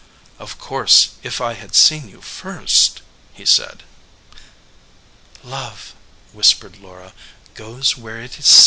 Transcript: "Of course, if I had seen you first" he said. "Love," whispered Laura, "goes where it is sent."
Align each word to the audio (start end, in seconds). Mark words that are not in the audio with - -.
"Of 0.39 0.57
course, 0.57 1.09
if 1.21 1.39
I 1.39 1.53
had 1.53 1.75
seen 1.75 2.09
you 2.09 2.21
first" 2.21 3.03
he 3.35 3.45
said. 3.45 3.83
"Love," 5.43 5.93
whispered 6.33 6.77
Laura, 6.79 7.13
"goes 7.53 7.97
where 7.97 8.19
it 8.19 8.39
is 8.39 8.47
sent." 8.47 8.59